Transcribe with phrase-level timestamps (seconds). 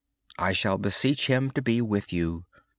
[0.39, 2.45] I shall beseech Him to be with you.